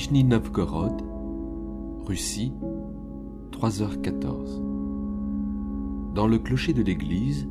[0.00, 1.02] Nijni Novgorod,
[2.06, 2.54] Russie,
[3.52, 4.62] 3h14.
[6.14, 7.46] Dans le clocher de l'église,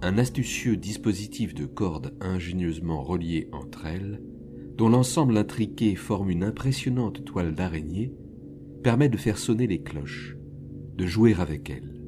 [0.00, 4.22] un astucieux dispositif de cordes ingénieusement reliées entre elles,
[4.78, 8.14] dont l'ensemble intriqué forme une impressionnante toile d'araignée,
[8.82, 10.38] permet de faire sonner les cloches,
[10.96, 12.00] de jouer avec elles.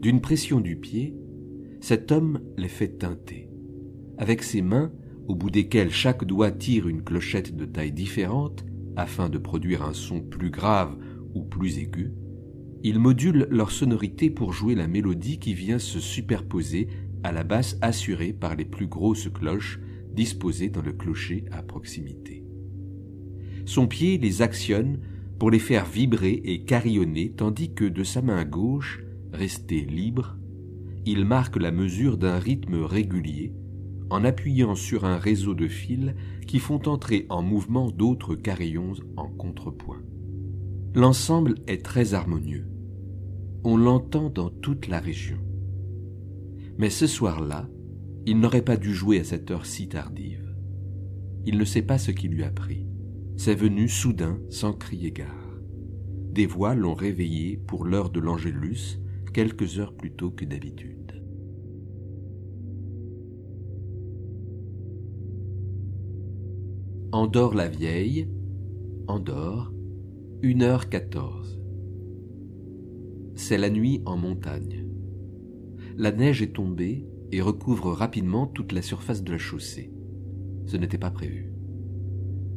[0.00, 1.14] D'une pression du pied,
[1.80, 3.48] cet homme les fait teinter.
[4.16, 4.90] Avec ses mains,
[5.28, 8.64] au bout desquelles chaque doigt tire une clochette de taille différente,
[8.98, 10.98] afin de produire un son plus grave
[11.34, 12.12] ou plus aigu,
[12.82, 16.88] ils modulent leur sonorité pour jouer la mélodie qui vient se superposer
[17.22, 19.80] à la basse assurée par les plus grosses cloches
[20.12, 22.44] disposées dans le clocher à proximité.
[23.66, 25.00] Son pied les actionne
[25.38, 29.00] pour les faire vibrer et carillonner tandis que de sa main gauche,
[29.32, 30.36] restée libre,
[31.06, 33.52] il marque la mesure d'un rythme régulier
[34.10, 36.14] en appuyant sur un réseau de fils
[36.46, 40.02] qui font entrer en mouvement d'autres carillons en contrepoint.
[40.94, 42.66] L'ensemble est très harmonieux.
[43.64, 45.38] On l'entend dans toute la région.
[46.78, 47.68] Mais ce soir-là,
[48.24, 50.54] il n'aurait pas dû jouer à cette heure si tardive.
[51.44, 52.86] Il ne sait pas ce qui lui a pris.
[53.36, 55.58] C'est venu soudain, sans crier gare.
[56.32, 59.00] Des voix l'ont réveillé pour l'heure de l'Angélus,
[59.32, 61.17] quelques heures plus tôt que d'habitude.
[67.10, 68.28] Endort la vieille,
[69.06, 69.72] Endort,
[70.42, 71.58] 1h14.
[73.34, 74.86] C'est la nuit en montagne.
[75.96, 79.90] La neige est tombée et recouvre rapidement toute la surface de la chaussée.
[80.66, 81.50] Ce n'était pas prévu.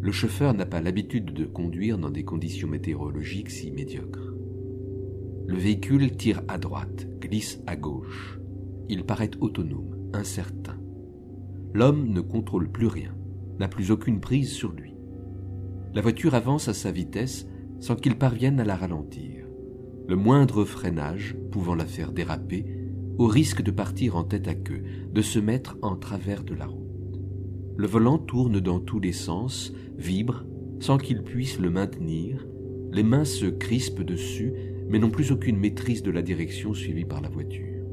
[0.02, 4.34] Le chauffeur n'a pas l'habitude de conduire dans des conditions météorologiques si médiocres.
[5.47, 8.38] Le véhicule tire à droite, glisse à gauche.
[8.90, 10.78] Il paraît autonome, incertain.
[11.74, 13.16] L'homme ne contrôle plus rien
[13.62, 14.96] n'a plus aucune prise sur lui.
[15.94, 17.48] La voiture avance à sa vitesse
[17.80, 19.46] sans qu'il parvienne à la ralentir,
[20.08, 22.66] le moindre freinage pouvant la faire déraper,
[23.20, 24.82] au risque de partir en tête à queue,
[25.14, 27.22] de se mettre en travers de la route.
[27.78, 30.44] Le volant tourne dans tous les sens, vibre,
[30.80, 32.48] sans qu'il puisse le maintenir,
[32.92, 34.54] les mains se crispent dessus,
[34.90, 37.86] mais n'ont plus aucune maîtrise de la direction suivie par la voiture.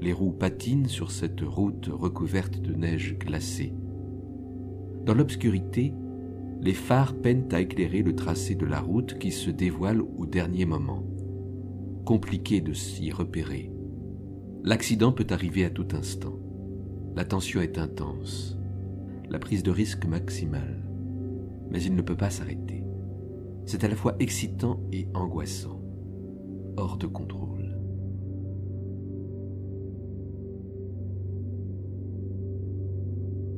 [0.00, 3.74] Les roues patinent sur cette route recouverte de neige glacée.
[5.10, 5.92] Dans l'obscurité,
[6.60, 10.66] les phares peinent à éclairer le tracé de la route qui se dévoile au dernier
[10.66, 11.04] moment.
[12.04, 13.72] Compliqué de s'y repérer.
[14.62, 16.38] L'accident peut arriver à tout instant.
[17.16, 18.56] La tension est intense.
[19.28, 20.88] La prise de risque maximale.
[21.72, 22.84] Mais il ne peut pas s'arrêter.
[23.66, 25.82] C'est à la fois excitant et angoissant.
[26.76, 27.76] Hors de contrôle.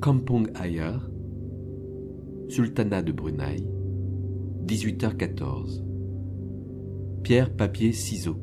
[0.01, 0.97] Kampong Ayer,
[2.53, 3.67] Sultanat de Brunei,
[4.67, 5.83] 18h14.
[7.23, 8.37] Pierre, papier, ciseaux.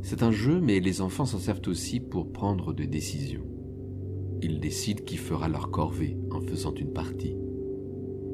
[0.00, 3.44] C'est un jeu, mais les enfants s'en servent aussi pour prendre des décisions.
[4.42, 7.34] Ils décident qui fera leur corvée en faisant une partie.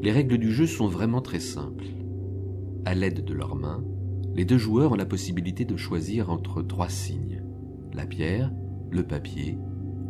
[0.02, 1.86] Les règles du jeu sont vraiment très simples.
[2.84, 3.82] À l'aide de leurs mains,
[4.34, 7.42] les deux joueurs ont la possibilité de choisir entre trois signes
[7.94, 8.52] la pierre,
[8.91, 9.56] le papier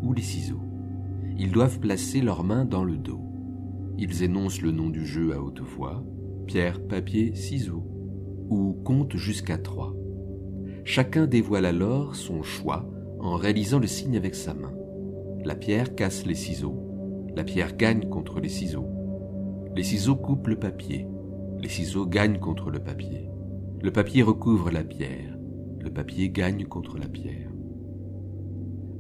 [0.03, 0.65] ou les ciseaux.
[1.39, 3.28] Ils doivent placer leurs mains dans le dos.
[4.01, 6.05] Ils énoncent le nom du jeu à haute voix,
[6.47, 7.85] pierre, papier, ciseaux,
[8.49, 9.93] ou comptent jusqu'à trois.
[10.85, 12.89] Chacun dévoile alors son choix
[13.19, 14.73] en réalisant le signe avec sa main.
[15.45, 16.81] La pierre casse les ciseaux,
[17.35, 18.87] la pierre gagne contre les ciseaux.
[19.75, 21.09] Les ciseaux coupent le papier,
[21.61, 23.29] les ciseaux gagnent contre le papier.
[23.83, 25.37] Le papier recouvre la pierre,
[25.81, 27.51] le papier gagne contre la pierre.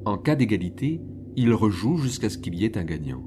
[0.05, 1.00] En cas d'égalité,
[1.37, 3.23] il rejoue jusqu'à ce qu'il y ait un gagnant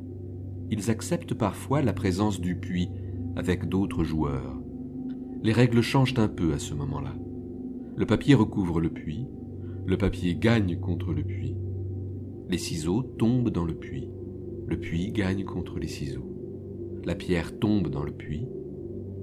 [0.71, 2.89] ils acceptent parfois la présence du puits
[3.35, 4.57] avec d'autres joueurs.
[5.43, 7.13] Les règles changent un peu à ce moment-là.
[7.97, 9.27] Le papier recouvre le puits,
[9.85, 11.57] le papier gagne contre le puits.
[12.49, 14.07] Les ciseaux tombent dans le puits,
[14.65, 16.31] le puits gagne contre les ciseaux.
[17.03, 18.47] La pierre tombe dans le puits,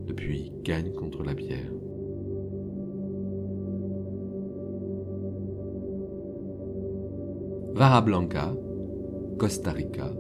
[0.06, 1.73] le puits gagne contre la pierre.
[7.75, 8.55] Vara Blanca,
[9.39, 10.12] Costa Rica,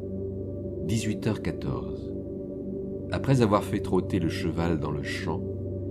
[0.88, 3.10] 18h14.
[3.12, 5.42] Après avoir fait trotter le cheval dans le champ,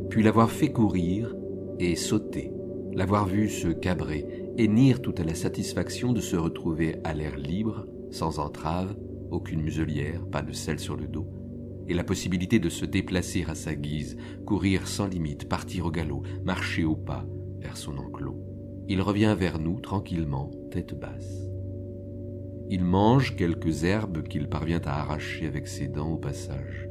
[0.10, 1.36] puis l'avoir fait courir
[1.78, 2.52] et sauter,
[2.94, 4.26] l'avoir vu se cabrer
[4.58, 8.98] et nir tout à la satisfaction de se retrouver à l'air libre, sans entrave,
[9.30, 11.28] aucune muselière, pas de sel sur le dos,
[11.88, 14.18] et la possibilité de se déplacer à sa guise,
[14.48, 17.24] courir sans limite, partir au galop, marcher au pas
[17.60, 18.42] vers son enclos.
[18.88, 21.52] Il revient vers nous tranquillement, tête basse.
[22.70, 26.90] Il mange quelques herbes qu'il parvient à arracher avec ses dents au passage.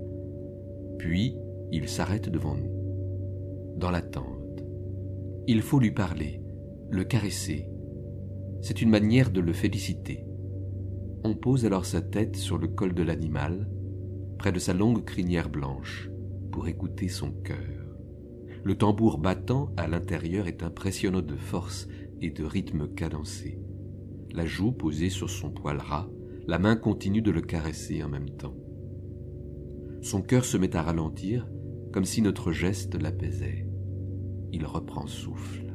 [0.98, 1.36] Puis
[1.70, 4.64] il s'arrête devant nous, dans l'attente.
[5.46, 6.42] Il faut lui parler,
[6.90, 7.68] le caresser.
[8.62, 10.24] C'est une manière de le féliciter.
[11.24, 13.68] On pose alors sa tête sur le col de l'animal,
[14.38, 16.10] près de sa longue crinière blanche,
[16.52, 17.84] pour écouter son cœur.
[18.64, 21.86] Le tambour battant à l'intérieur est impressionnant de force
[22.20, 23.60] et de rythme cadencé.
[24.36, 26.10] La joue posée sur son poil ras,
[26.46, 28.54] la main continue de le caresser en même temps.
[30.02, 31.48] Son cœur se met à ralentir,
[31.90, 33.66] comme si notre geste l'apaisait.
[34.52, 35.74] Il reprend souffle.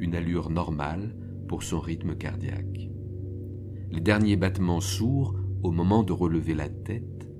[0.00, 1.14] Une allure normale
[1.46, 2.90] pour son rythme cardiaque.
[3.92, 7.30] Les derniers battements sourds au moment de relever la tête,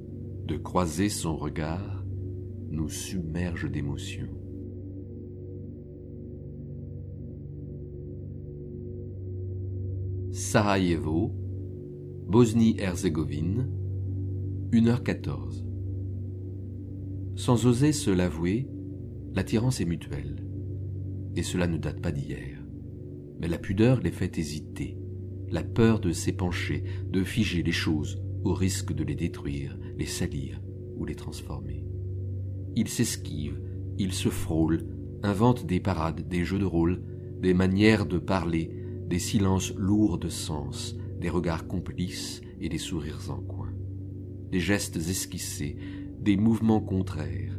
[0.46, 2.04] de croiser son regard,
[2.70, 4.28] nous submergent d'émotion.
[10.32, 11.31] Sarajevo,
[12.26, 13.69] Bosnie-Herzégovine,
[14.73, 15.62] 1h14.
[17.37, 18.67] Sans oser se l'avouer,
[19.34, 20.43] l'attirance est mutuelle.
[21.37, 22.64] Et cela ne date pas d'hier.
[23.40, 24.96] Mais la pudeur les fait hésiter,
[25.50, 30.62] la peur de s'épancher, de figer les choses, au risque de les détruire, les salir
[30.96, 31.84] ou les transformer.
[32.75, 33.61] Ils s'esquivent,
[33.99, 34.87] ils se frôlent,
[35.23, 37.02] inventent des parades, des jeux de rôle,
[37.43, 43.31] des manières de parler, des silences lourds de sens, des regards complices et des sourires
[43.31, 43.72] en coin,
[44.50, 45.76] des gestes esquissés,
[46.20, 47.58] des mouvements contraires,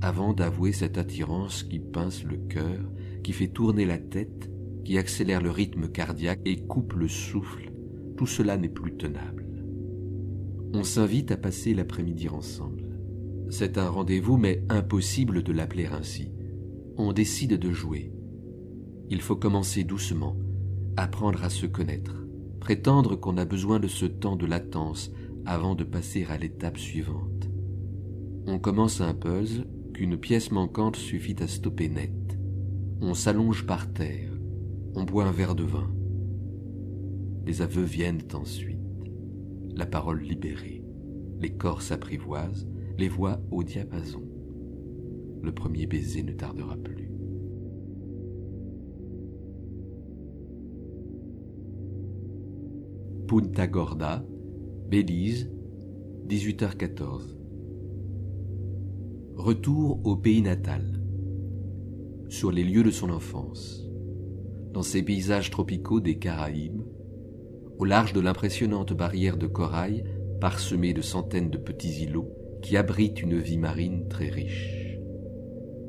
[0.00, 2.90] avant d'avouer cette attirance qui pince le cœur,
[3.22, 4.50] qui fait tourner la tête,
[4.84, 7.70] qui accélère le rythme cardiaque et coupe le souffle,
[8.16, 9.46] tout cela n'est plus tenable.
[10.72, 12.96] On s'invite à passer l'après-midi ensemble.
[13.50, 16.32] C'est un rendez-vous, mais impossible de l'appeler ainsi.
[16.96, 18.12] On décide de jouer.
[19.10, 20.36] Il faut commencer doucement,
[21.00, 22.24] apprendre à se connaître,
[22.60, 25.10] prétendre qu'on a besoin de ce temps de latence
[25.46, 27.48] avant de passer à l'étape suivante.
[28.46, 32.38] On commence un puzzle qu'une pièce manquante suffit à stopper net.
[33.00, 34.32] On s'allonge par terre,
[34.94, 35.90] on boit un verre de vin.
[37.46, 38.78] Les aveux viennent ensuite,
[39.74, 40.84] la parole libérée,
[41.40, 42.68] les corps s'apprivoisent,
[42.98, 44.22] les voix au diapason.
[45.42, 47.09] Le premier baiser ne tardera plus.
[53.30, 54.24] Punta Gorda,
[54.88, 55.52] Belize,
[56.26, 57.36] 18h14.
[59.36, 61.00] Retour au pays natal,
[62.28, 63.88] sur les lieux de son enfance,
[64.72, 66.82] dans ces paysages tropicaux des Caraïbes,
[67.78, 70.02] au large de l'impressionnante barrière de corail
[70.40, 74.98] parsemée de centaines de petits îlots qui abritent une vie marine très riche.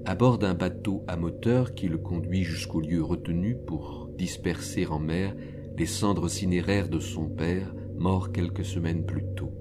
[0.05, 4.99] À bord d'un bateau à moteur qui le conduit jusqu'au lieu retenu pour disperser en
[4.99, 5.35] mer
[5.81, 9.51] les cendres cinéraires de son père, mort quelques semaines plus tôt.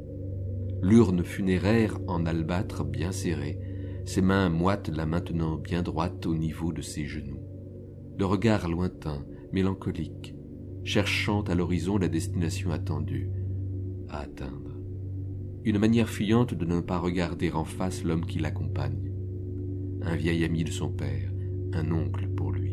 [0.82, 3.58] L'urne funéraire en albâtre bien serrée,
[4.04, 7.40] ses mains moites la maintenant bien droite au niveau de ses genoux.
[8.18, 9.24] Le regard lointain,
[9.54, 10.34] mélancolique,
[10.84, 13.30] cherchant à l'horizon la destination attendue,
[14.10, 14.76] à atteindre.
[15.64, 19.10] Une manière fuyante de ne pas regarder en face l'homme qui l'accompagne.
[20.02, 21.32] Un vieil ami de son père,
[21.72, 22.69] un oncle pour lui.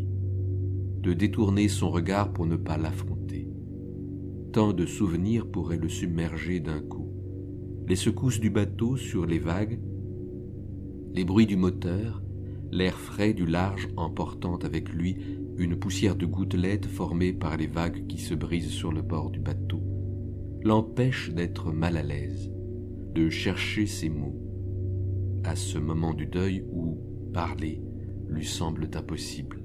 [1.01, 3.49] De détourner son regard pour ne pas l'affronter.
[4.51, 7.11] Tant de souvenirs pourraient le submerger d'un coup.
[7.87, 9.79] Les secousses du bateau sur les vagues,
[11.13, 12.21] les bruits du moteur,
[12.71, 15.17] l'air frais du large emportant avec lui
[15.57, 19.39] une poussière de gouttelettes formée par les vagues qui se brisent sur le bord du
[19.39, 19.81] bateau,
[20.63, 22.51] l'empêchent d'être mal à l'aise,
[23.15, 24.39] de chercher ses mots,
[25.43, 26.99] à ce moment du deuil où
[27.33, 27.81] parler
[28.27, 29.63] lui semble impossible,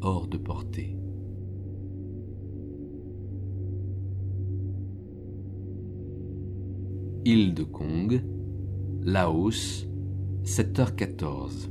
[0.00, 0.96] hors de portée.
[7.24, 8.22] Île de Kong,
[9.02, 9.86] Laos,
[10.44, 11.70] 7h14.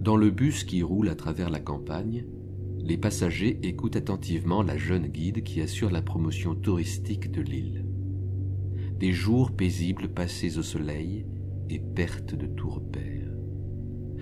[0.00, 2.26] Dans le bus qui roule à travers la campagne,
[2.78, 7.86] les passagers écoutent attentivement la jeune guide qui assure la promotion touristique de l'île.
[8.98, 11.26] Des jours paisibles passés au soleil
[11.70, 13.32] et perte de tout repère.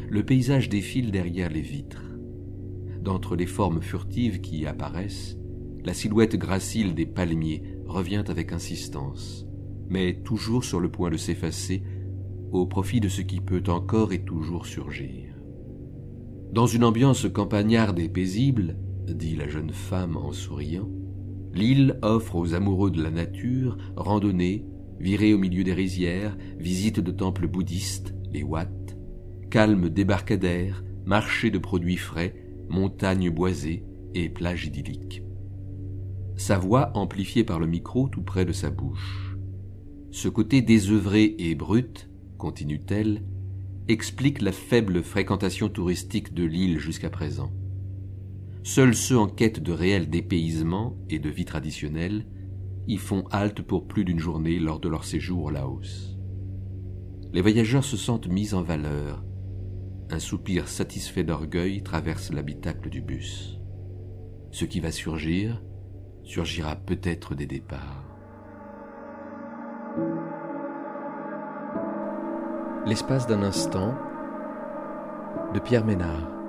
[0.09, 2.12] Le paysage défile derrière les vitres.
[3.03, 5.37] D'entre les formes furtives qui y apparaissent,
[5.85, 9.45] la silhouette gracile des palmiers revient avec insistance,
[9.89, 11.83] mais toujours sur le point de s'effacer
[12.53, 15.35] au profit de ce qui peut encore et toujours surgir.
[16.53, 18.77] Dans une ambiance campagnarde et paisible,
[19.09, 20.89] dit la jeune femme en souriant,
[21.55, 24.65] l'île offre aux amoureux de la nature randonnées,
[25.01, 28.69] virées au milieu des rizières, visites de temples bouddhistes, les Wat,
[29.51, 35.23] calmes débarcadères, marchés de produits frais, montagnes boisées et plages idylliques.
[36.37, 39.37] Sa voix amplifiée par le micro tout près de sa bouche.
[40.11, 43.23] Ce côté désœuvré et brut, continue-t-elle,
[43.89, 47.53] explique la faible fréquentation touristique de l'île jusqu'à présent.
[48.65, 52.27] Seuls ceux en quête de réel dépaysement et de vie traditionnelle
[52.87, 56.17] y font halte pour plus d'une journée lors de leur séjour au Laos.
[57.33, 59.25] Les voyageurs se sentent mis en valeur.
[60.13, 63.59] Un soupir satisfait d'orgueil traverse l'habitacle du bus.
[64.51, 65.63] Ce qui va surgir,
[66.23, 68.05] surgira peut-être des départs.
[72.85, 73.95] L'espace d'un instant
[75.55, 76.42] de Pierre Ménard.